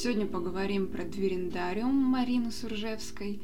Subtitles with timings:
[0.00, 3.42] Сегодня поговорим про Двериндариум Марины Суржевской.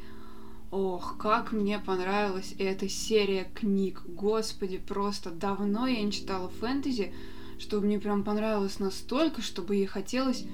[0.70, 4.02] Ох, как мне понравилась эта серия книг.
[4.06, 7.12] Господи, просто давно я не читала фэнтези,
[7.58, 10.44] чтобы мне прям понравилось настолько, чтобы ей хотелось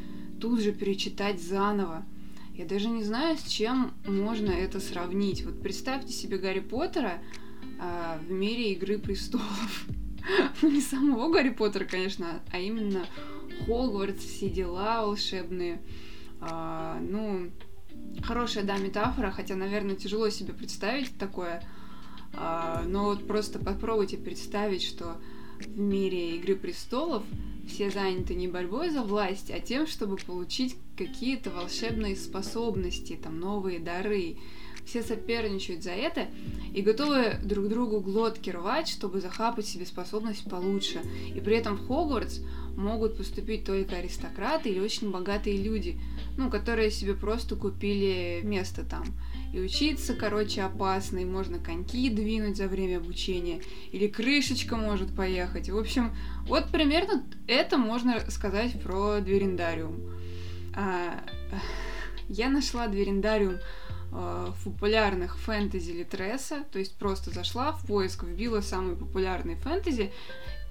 [0.41, 2.07] тут же перечитать заново.
[2.55, 5.45] Я даже не знаю, с чем можно это сравнить.
[5.45, 7.23] Вот представьте себе Гарри Поттера
[7.79, 9.85] э, в мире Игры престолов.
[10.63, 13.05] ну, не самого Гарри Поттера, конечно, а именно
[13.67, 15.81] Хогвартс, все дела волшебные.
[16.41, 17.51] А, ну,
[18.23, 21.63] хорошая, да, метафора, хотя, наверное, тяжело себе представить такое.
[22.33, 25.21] А, но вот просто попробуйте представить, что
[25.61, 27.23] в мире Игры престолов
[27.69, 33.79] все заняты не борьбой за власть, а тем, чтобы получить какие-то волшебные способности, там новые
[33.79, 34.37] дары.
[34.85, 36.27] Все соперничают за это
[36.75, 41.01] и готовы друг другу глотки рвать, чтобы захапать себе способность получше.
[41.35, 42.41] И при этом в Хогвартс
[42.77, 46.01] могут поступить только аристократы или очень богатые люди,
[46.37, 49.05] ну, которые себе просто купили место там.
[49.53, 55.69] И учиться, короче, опасно, и можно коньки двинуть за время обучения, или крышечка может поехать.
[55.69, 56.15] В общем,
[56.47, 59.97] вот примерно это можно сказать про Двериндариум.
[60.75, 61.21] А,
[62.29, 63.57] я нашла Двериндариум
[64.11, 70.13] в популярных фэнтези Литреса, то есть просто зашла в поиск, вбила самые популярные фэнтези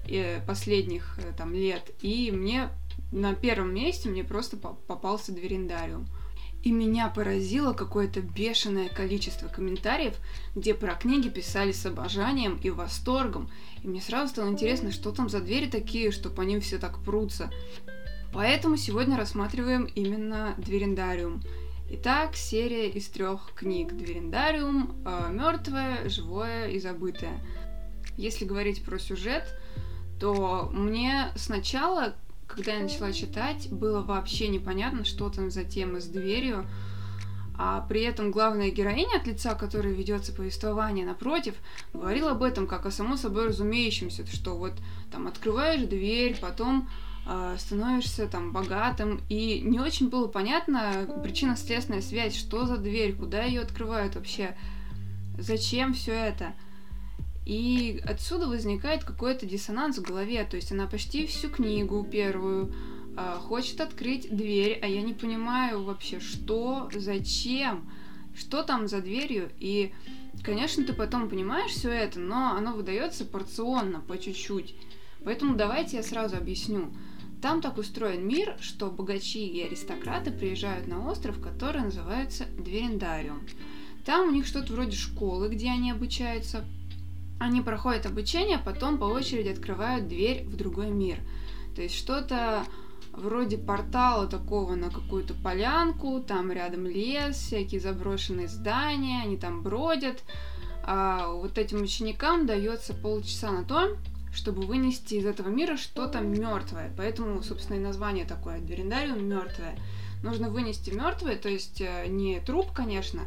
[0.08, 2.68] э, последних э, там лет, и мне
[3.12, 6.06] на первом месте мне просто попался Двериндариум.
[6.62, 10.14] И меня поразило какое-то бешеное количество комментариев,
[10.54, 13.50] где про книги писали с обожанием и восторгом.
[13.82, 16.98] И мне сразу стало интересно, что там за двери такие, что по ним все так
[17.02, 17.50] прутся.
[18.34, 21.42] Поэтому сегодня рассматриваем именно Двериндариум.
[21.92, 27.40] Итак, серия из трех книг Двериндариум, э, мертвое, живое и забытое.
[28.16, 29.44] Если говорить про сюжет,
[30.20, 32.14] то мне сначала
[32.54, 36.66] когда я начала читать, было вообще непонятно, что там за тема с дверью.
[37.56, 41.54] А при этом главная героиня, от лица которой ведется повествование, напротив,
[41.92, 44.72] говорила об этом как о само собой разумеющемся, что вот
[45.12, 46.88] там открываешь дверь, потом
[47.58, 53.60] становишься там богатым, и не очень было понятно причинно-следственная связь, что за дверь, куда ее
[53.60, 54.56] открывают вообще,
[55.38, 56.54] зачем все это.
[57.46, 62.72] И отсюда возникает какой-то диссонанс в голове, то есть она почти всю книгу первую
[63.16, 67.90] э, хочет открыть дверь, а я не понимаю вообще, что, зачем,
[68.36, 69.92] что там за дверью, и,
[70.44, 74.74] конечно, ты потом понимаешь все это, но оно выдается порционно, по чуть-чуть.
[75.24, 76.92] Поэтому давайте я сразу объясню.
[77.42, 83.46] Там так устроен мир, что богачи и аристократы приезжают на остров, который называется Дверендариум.
[84.04, 86.64] Там у них что-то вроде школы, где они обучаются,
[87.38, 91.18] они проходят обучение, потом по очереди открывают дверь в другой мир.
[91.74, 92.64] То есть что-то
[93.12, 100.22] вроде портала такого на какую-то полянку, там рядом лес, всякие заброшенные здания, они там бродят.
[100.84, 103.96] А вот этим ученикам дается полчаса на то,
[104.32, 106.92] чтобы вынести из этого мира что-то мертвое.
[106.96, 109.78] Поэтому, собственно, и название такое Двериндариум мертвое.
[110.22, 113.22] Нужно вынести мертвое, то есть э, не труп, конечно,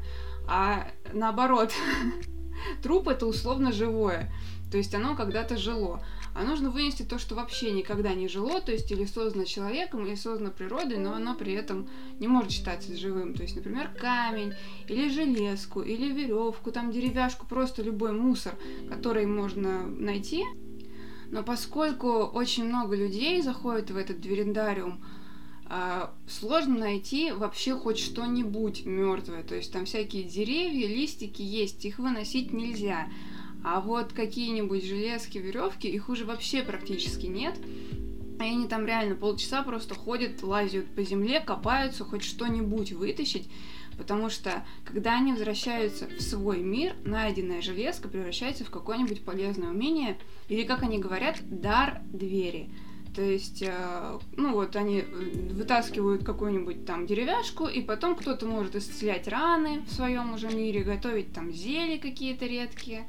[0.47, 1.71] а наоборот,
[2.81, 4.31] Труп это условно живое,
[4.71, 6.03] то есть оно когда-то жило.
[6.35, 10.15] А нужно вынести то, что вообще никогда не жило, то есть или создано человеком, или
[10.15, 11.87] создано природой, но оно при этом
[12.19, 13.35] не может считаться живым.
[13.35, 14.53] То есть, например, камень,
[14.87, 18.55] или железку, или веревку, там деревяшку, просто любой мусор,
[18.89, 20.43] который можно найти.
[21.33, 25.03] Но поскольку очень много людей заходит в этот дверендариум,
[25.65, 29.41] а, сложно найти вообще хоть что-нибудь мертвое.
[29.41, 33.07] То есть там всякие деревья, листики есть, их выносить нельзя.
[33.63, 37.57] А вот какие-нибудь железки, веревки, их уже вообще практически нет.
[38.39, 43.49] И они там реально полчаса просто ходят, лазят по земле, копаются, хоть что-нибудь вытащить.
[43.97, 50.17] Потому что, когда они возвращаются в свой мир, найденная железка превращается в какое-нибудь полезное умение,
[50.49, 52.69] или, как они говорят, дар двери.
[53.15, 55.03] То есть, э, ну вот они э,
[55.51, 61.31] вытаскивают какую-нибудь там деревяшку, и потом кто-то может исцелять раны в своем уже мире, готовить
[61.31, 63.07] там зелья какие-то редкие.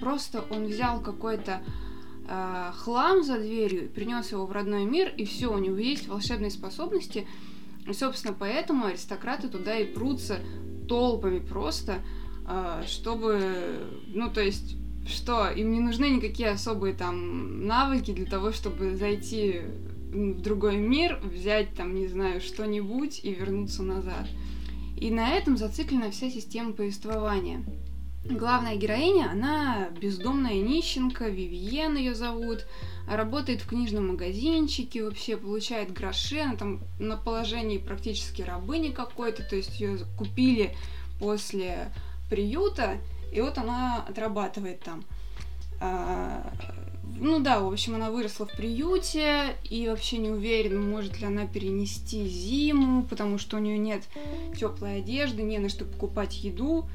[0.00, 1.62] Просто он взял какой-то
[2.28, 6.50] э, хлам за дверью, принес его в родной мир, и все, у него есть волшебные
[6.50, 7.28] способности.
[7.86, 10.40] И, собственно, поэтому аристократы туда и прутся
[10.88, 12.02] толпами просто,
[12.48, 13.40] э, чтобы,
[14.08, 19.60] ну, то есть что им не нужны никакие особые там навыки для того, чтобы зайти
[20.12, 24.26] в другой мир, взять там, не знаю, что-нибудь и вернуться назад.
[24.96, 27.64] И на этом зациклена вся система повествования.
[28.30, 32.66] Главная героиня, она бездомная нищенка, Вивиен ее зовут,
[33.08, 39.56] работает в книжном магазинчике, вообще получает гроши, она там на положении практически рабыни какой-то, то
[39.56, 40.74] есть ее купили
[41.18, 41.92] после
[42.28, 42.98] приюта,
[43.32, 45.04] и вот она отрабатывает там.
[45.78, 46.52] А,
[47.18, 51.46] ну да, в общем, она выросла в приюте и вообще не уверена, может ли она
[51.46, 54.02] перенести зиму, потому что у нее нет
[54.58, 56.88] теплой одежды, не на что покупать еду.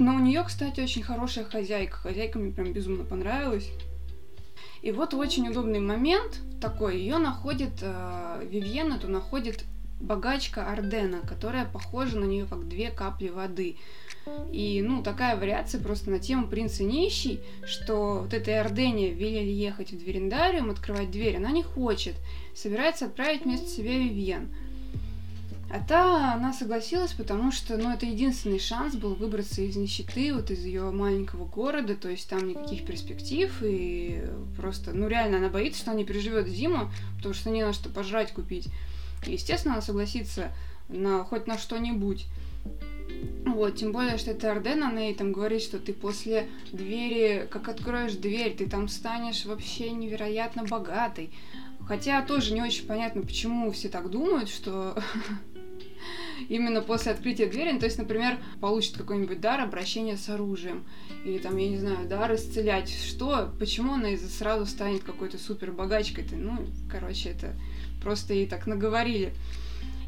[0.00, 1.98] Но у нее, кстати, очень хорошая хозяйка.
[1.98, 3.70] Хозяйка мне прям безумно понравилась.
[4.80, 9.64] И вот очень удобный момент такой, ее находит, э, Вивьен эту находит
[10.00, 13.76] богачка Ардена, которая похожа на нее как две капли воды.
[14.50, 19.92] И, ну, такая вариация просто на тему принца нищий, что вот этой Ордене велели ехать
[19.92, 22.14] в Дверендариум, открывать дверь, она не хочет,
[22.54, 24.48] собирается отправить вместо себя Вивьен.
[25.72, 30.50] А та, она согласилась, потому что, ну, это единственный шанс был выбраться из нищеты, вот
[30.50, 34.24] из ее маленького города, то есть там никаких перспектив, и
[34.56, 37.88] просто, ну, реально, она боится, что она не переживет зиму, потому что не на что
[37.88, 38.66] пожрать купить.
[39.26, 40.50] И, естественно, она согласится
[40.88, 42.26] на хоть на что-нибудь.
[43.46, 47.68] Вот, тем более, что это Арден, она ей там говорит, что ты после двери, как
[47.68, 51.30] откроешь дверь, ты там станешь вообще невероятно богатой.
[51.86, 55.02] Хотя тоже не очень понятно, почему все так думают, что
[56.48, 60.84] именно после открытия двери, ну, то есть, например, получит какой-нибудь дар обращения с оружием,
[61.24, 65.72] или там, я не знаю, дар исцелять, что, почему она из-за сразу станет какой-то супер
[65.72, 67.54] богачкой-то, ну, короче, это
[68.02, 69.32] просто ей так наговорили.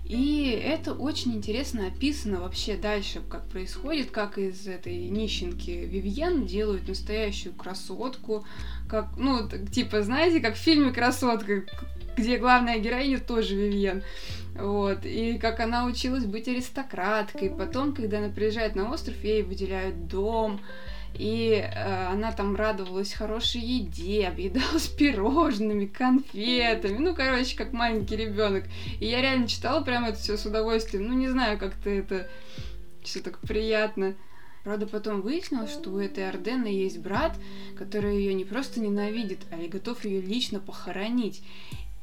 [0.05, 6.89] И это очень интересно описано вообще дальше, как происходит, как из этой нищенки Вивьен делают
[6.89, 8.45] настоящую красотку,
[8.89, 11.63] как, ну, типа, знаете, как в фильме «Красотка»,
[12.17, 14.03] где главная героиня тоже Вивьен.
[14.55, 15.05] Вот.
[15.05, 17.51] И как она училась быть аристократкой.
[17.51, 20.61] Потом, когда она приезжает на остров, ей выделяют дом.
[21.15, 26.99] И э, она там радовалась хорошей еде, объедалась пирожными, конфетами.
[26.99, 28.65] Ну, короче, как маленький ребенок.
[28.99, 31.07] И я реально читала прямо это все с удовольствием.
[31.07, 32.29] Ну, не знаю, как-то это
[33.03, 34.15] все так приятно.
[34.65, 37.37] Правда, потом выяснилось, что у этой Ордены есть брат,
[37.77, 41.43] который ее не просто ненавидит, а и готов ее лично похоронить.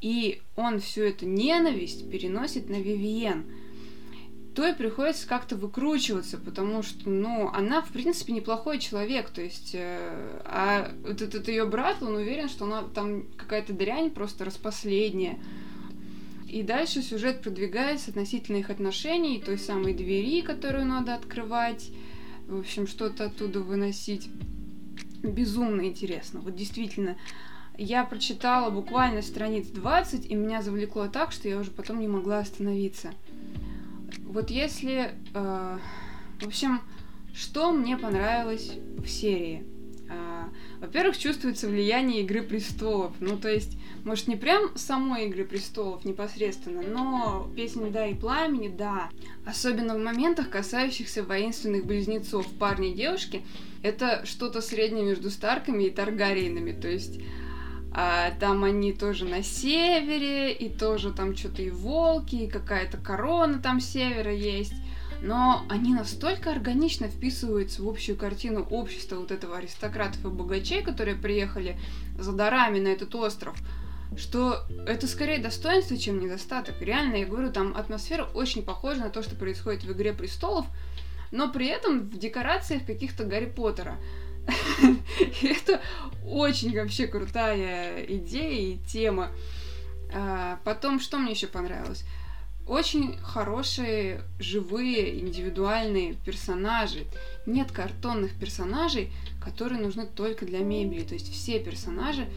[0.00, 3.44] И он всю эту ненависть переносит на Вивиен.
[4.54, 9.74] То и приходится как-то выкручиваться, потому что, ну, она, в принципе, неплохой человек, то есть,
[9.74, 15.38] э, а вот этот ее брат, он уверен, что она там какая-то дрянь просто распоследняя.
[16.48, 21.90] И дальше сюжет продвигается относительно их отношений, той самой двери, которую надо открывать,
[22.48, 24.28] в общем, что-то оттуда выносить.
[25.22, 26.40] Безумно интересно.
[26.40, 27.16] Вот действительно,
[27.82, 32.40] я прочитала буквально страниц 20, и меня завлекло так, что я уже потом не могла
[32.40, 33.12] остановиться.
[34.24, 35.12] Вот если...
[35.32, 35.78] Э,
[36.40, 36.82] в общем,
[37.34, 39.64] что мне понравилось в серии?
[40.10, 40.44] Э,
[40.78, 43.14] во-первых, чувствуется влияние Игры престолов.
[43.18, 48.68] Ну, то есть, может, не прям самой Игры престолов непосредственно, но песни «Да» и «Пламени»—
[48.76, 49.08] да.
[49.46, 53.42] Особенно в моментах, касающихся воинственных близнецов парня и девушки,
[53.82, 56.72] это что-то среднее между Старками и Таргариенами.
[56.72, 57.20] То есть
[57.92, 63.58] а, там они тоже на севере, и тоже там что-то и волки, и какая-то корона
[63.58, 64.74] там севера есть.
[65.22, 71.16] Но они настолько органично вписываются в общую картину общества вот этого аристократов и богачей, которые
[71.16, 71.78] приехали
[72.18, 73.58] за дарами на этот остров,
[74.16, 76.80] что это скорее достоинство, чем недостаток.
[76.80, 80.66] Реально, я говорю, там атмосфера очень похожа на то, что происходит в «Игре престолов»,
[81.32, 83.98] но при этом в декорациях каких-то Гарри Поттера.
[85.42, 85.80] Это
[86.24, 89.30] очень вообще крутая идея и тема.
[90.12, 92.04] А, потом, что мне еще понравилось?
[92.66, 97.06] Очень хорошие, живые, индивидуальные персонажи.
[97.46, 101.02] Нет картонных персонажей, которые нужны только для мебели.
[101.02, 102.28] То есть все персонажи,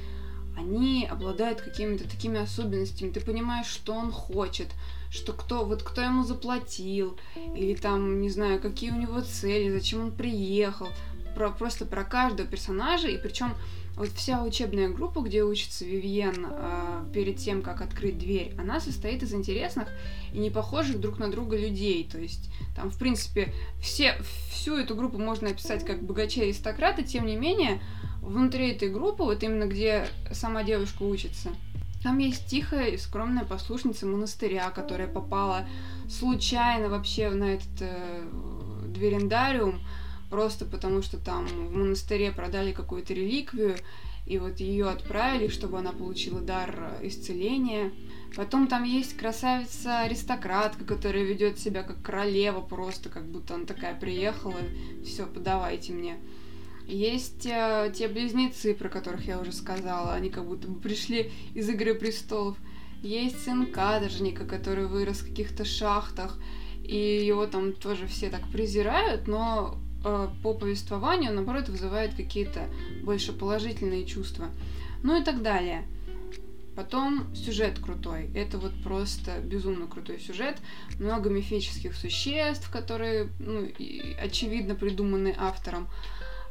[0.57, 3.11] они обладают какими-то такими особенностями.
[3.11, 4.69] Ты понимаешь, что он хочет,
[5.11, 7.17] что кто, вот кто ему заплатил,
[7.55, 10.87] или там, не знаю, какие у него цели, зачем он приехал
[11.35, 13.53] про, просто про каждого персонажа, и причем
[13.95, 19.21] вот вся учебная группа, где учится Вивьен э, перед тем, как открыть дверь, она состоит
[19.21, 19.87] из интересных
[20.33, 22.07] и не похожих друг на друга людей.
[22.11, 24.15] То есть там, в принципе, все,
[24.49, 27.81] всю эту группу можно описать как богачей аристократы, тем не менее,
[28.21, 31.49] внутри этой группы, вот именно где сама девушка учится,
[32.03, 35.65] там есть тихая и скромная послушница монастыря, которая попала
[36.09, 38.23] случайно вообще на этот э,
[38.87, 39.81] дверендариум,
[40.33, 43.75] просто потому что там в монастыре продали какую-то реликвию,
[44.25, 47.91] и вот ее отправили, чтобы она получила дар исцеления.
[48.35, 54.55] Потом там есть красавица-аристократка, которая ведет себя как королева просто, как будто она такая приехала,
[55.05, 56.17] все, подавайте мне.
[56.87, 61.69] Есть э, те близнецы, про которых я уже сказала, они как будто бы пришли из
[61.69, 62.57] Игры престолов.
[63.03, 66.39] Есть сын каторжника, который вырос в каких-то шахтах,
[66.83, 72.67] и его там тоже все так презирают, но по повествованию, наоборот, вызывает какие-то
[73.03, 74.49] больше положительные чувства.
[75.01, 75.85] Ну и так далее.
[76.75, 78.31] Потом сюжет крутой.
[78.33, 80.57] Это вот просто безумно крутой сюжет.
[80.99, 83.67] Много мифических существ, которые, ну,
[84.21, 85.87] очевидно придуманы автором.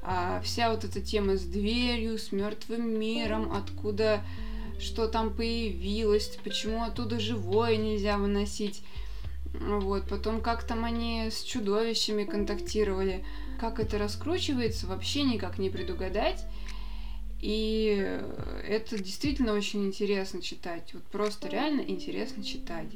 [0.02, 4.24] А вся вот эта тема с дверью, с мертвым миром, откуда
[4.82, 8.82] что там появилось, почему оттуда живое нельзя выносить.
[9.54, 13.24] Вот, потом как там они с чудовищами контактировали.
[13.60, 16.44] Как это раскручивается, вообще никак не предугадать.
[17.40, 18.20] И
[18.66, 20.94] это действительно очень интересно читать.
[20.94, 22.88] Вот просто реально интересно читать.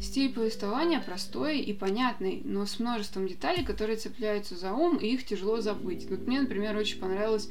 [0.00, 5.24] Стиль повествования простой и понятный, но с множеством деталей, которые цепляются за ум, и их
[5.24, 6.08] тяжело забыть.
[6.10, 7.48] Вот мне, например, очень понравилась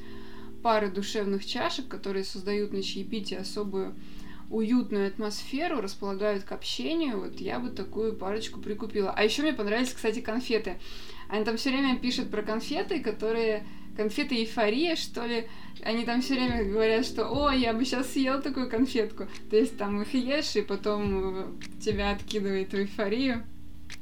[0.61, 3.95] пара душевных чашек, которые создают на чаепитии особую
[4.49, 7.19] уютную атмосферу, располагают к общению.
[7.19, 9.11] Вот я бы такую парочку прикупила.
[9.15, 10.77] А еще мне понравились, кстати, конфеты.
[11.29, 15.47] Они там все время пишут про конфеты, которые конфеты эйфория, что ли.
[15.83, 19.27] Они там все время говорят, что о, я бы сейчас съел такую конфетку.
[19.49, 23.43] То есть там их ешь, и потом э, тебя откидывает в эйфорию.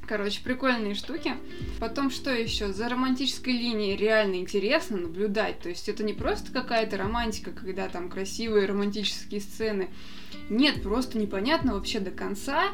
[0.06, 1.34] Короче, прикольные штуки.
[1.80, 2.72] Потом что еще?
[2.72, 5.60] За романтической линией реально интересно наблюдать.
[5.60, 9.90] То есть это не просто какая-то романтика, когда там красивые романтические сцены.
[10.50, 12.64] Нет, просто непонятно вообще до конца.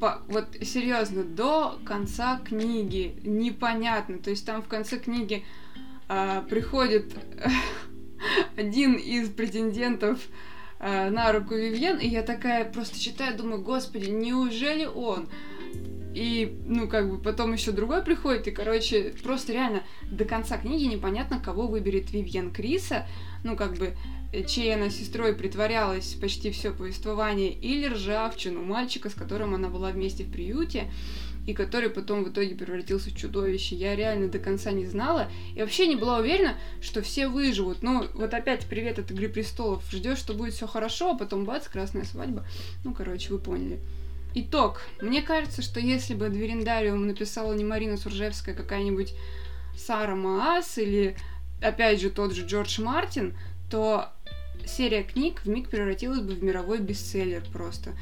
[0.00, 4.18] По, вот серьезно, до конца книги непонятно.
[4.18, 5.44] То есть там в конце книги
[6.08, 7.14] а, приходит
[8.56, 10.18] один из претендентов
[10.80, 15.28] а, на руку Вивьен, и я такая просто читаю, думаю, господи, неужели он?
[16.14, 20.84] И, ну, как бы потом еще другой приходит, и, короче, просто реально до конца книги
[20.84, 23.06] непонятно, кого выберет Вивьен Криса,
[23.42, 23.96] ну, как бы,
[24.46, 30.22] чьей она сестрой притворялась почти все повествование, или ржавчину мальчика, с которым она была вместе
[30.22, 30.88] в приюте
[31.46, 33.76] и который потом в итоге превратился в чудовище.
[33.76, 37.82] Я реально до конца не знала и вообще не была уверена, что все выживут.
[37.82, 39.84] Ну, вот опять привет от Игры Престолов.
[39.90, 42.46] Ждешь, что будет все хорошо, а потом бац, красная свадьба.
[42.82, 43.80] Ну, короче, вы поняли.
[44.34, 44.82] Итог.
[45.00, 49.14] Мне кажется, что если бы Двериндариум написала не Марина Суржевская, а какая-нибудь
[49.76, 51.16] Сара Маас или,
[51.60, 53.36] опять же, тот же Джордж Мартин,
[53.70, 54.08] то
[54.66, 57.92] серия книг в миг превратилась бы в мировой бестселлер просто.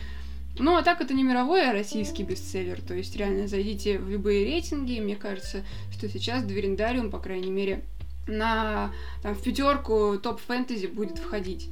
[0.58, 2.80] Ну, а так это не мировой, а российский бестселлер.
[2.80, 5.00] То есть, реально, зайдите в любые рейтинги.
[5.00, 7.82] Мне кажется, что сейчас Двериндариум, по крайней мере,
[8.26, 11.70] на, там, в пятерку топ-фэнтези будет входить.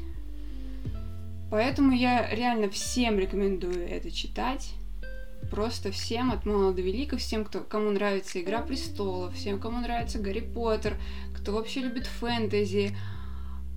[1.50, 4.74] Поэтому я реально всем рекомендую это читать.
[5.50, 10.20] Просто всем, от мала до велика, всем, кто, кому нравится Игра престолов, всем, кому нравится
[10.20, 10.96] Гарри Поттер,
[11.34, 12.96] кто вообще любит фэнтези.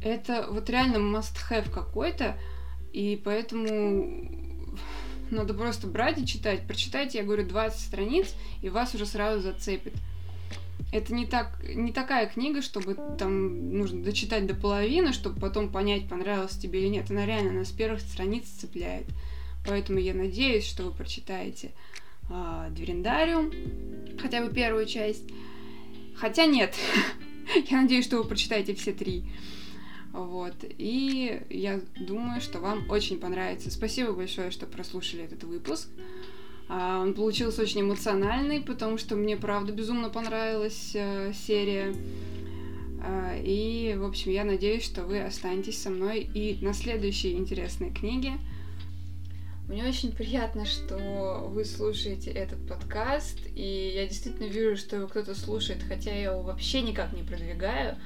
[0.04, 2.38] Это вот реально must-have какой-то,
[2.92, 4.30] и поэтому
[5.32, 6.68] надо просто брать и читать.
[6.68, 9.94] Прочитайте, я говорю, 20 страниц, и вас уже сразу зацепит.
[10.92, 16.08] Это не, так, не такая книга, чтобы там нужно дочитать до половины, чтобы потом понять,
[16.08, 17.10] понравилось тебе или нет.
[17.10, 19.08] Она реально на с первых страниц цепляет.
[19.66, 21.72] Поэтому я надеюсь, что вы прочитаете
[22.30, 23.52] э, Двериндариум,
[24.20, 25.24] хотя бы первую часть.
[26.16, 26.76] Хотя нет,
[27.70, 29.26] я надеюсь, что вы прочитаете все три.
[30.12, 30.54] Вот.
[30.78, 33.72] И я думаю, что вам очень понравится.
[33.72, 35.90] Спасибо большое, что прослушали этот выпуск.
[36.70, 41.94] А, он получился очень эмоциональный, потому что мне, правда, безумно понравилась э, серия.
[43.02, 47.92] А, и, в общем, я надеюсь, что вы останетесь со мной и на следующей интересной
[47.92, 48.34] книге.
[49.68, 55.36] Мне очень приятно, что вы слушаете этот подкаст, и я действительно вижу, что его кто-то
[55.36, 57.98] слушает, хотя я его вообще никак не продвигаю.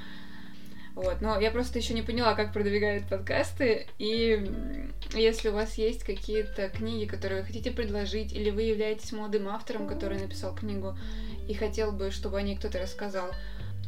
[0.93, 3.85] Вот, но я просто еще не поняла, как продвигают подкасты.
[3.99, 9.47] И если у вас есть какие-то книги, которые вы хотите предложить, или вы являетесь молодым
[9.47, 10.97] автором, который написал книгу,
[11.47, 13.31] и хотел бы, чтобы о ней кто-то рассказал,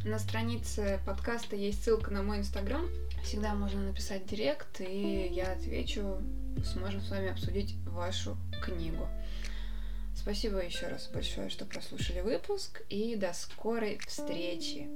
[0.05, 2.87] на странице подкаста есть ссылка на мой инстаграм.
[3.23, 6.21] Всегда можно написать директ, и я отвечу,
[6.63, 9.07] сможем с вами обсудить вашу книгу.
[10.15, 14.87] Спасибо еще раз большое, что прослушали выпуск, и до скорой встречи!